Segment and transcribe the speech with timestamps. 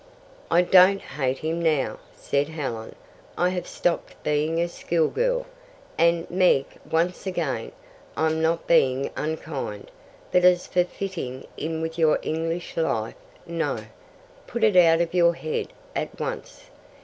[0.49, 2.95] "I don't hate him now," said Helen.
[3.37, 5.45] "I have stopped being a schoolgirl,
[5.95, 7.71] and, Meg, once again,
[8.17, 9.91] I'm not being unkind.
[10.31, 13.13] But as for fitting in with your English life
[13.45, 13.77] no,
[14.47, 16.63] put it out of your head at once.